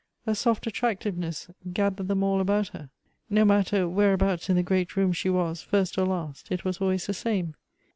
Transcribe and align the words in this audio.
A 0.25 0.33
soft 0.33 0.65
attractiveness 0.65 1.47
g.athered 1.71 2.07
them 2.07 2.23
all 2.23 2.41
about 2.41 2.69
her; 2.69 2.89
no 3.29 3.45
matter 3.45 3.87
whereabouts 3.87 4.49
in 4.49 4.55
the 4.55 4.63
great 4.63 4.95
rooms 4.95 5.15
she 5.17 5.29
was, 5.29 5.61
first 5.61 5.95
or 5.95 6.07
last, 6.07 6.51
it 6.51 6.65
was 6.65 6.81
always 6.81 7.05
the 7.05 7.13
same. 7.13 7.53